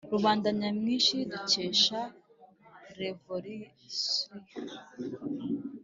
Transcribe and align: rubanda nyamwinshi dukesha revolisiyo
rubanda 0.13 0.47
nyamwinshi 0.59 1.15
dukesha 1.31 1.99
revolisiyo 2.99 4.33